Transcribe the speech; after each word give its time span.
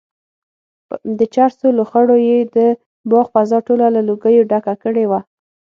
د 1.17 1.19
چرسو 1.33 1.67
لوخړو 1.77 2.17
یې 2.29 2.39
د 2.55 2.57
باغ 3.09 3.25
فضا 3.33 3.57
ټوله 3.67 3.87
له 3.95 4.01
لوګیو 4.09 4.47
ډکه 4.51 4.73
کړې 4.83 5.05
وه. 5.07 5.19